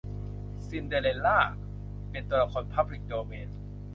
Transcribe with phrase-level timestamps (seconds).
[0.67, 1.39] ซินเดอเรลล่า
[2.11, 3.49] เป็นตัวละครพับลิกโดเมน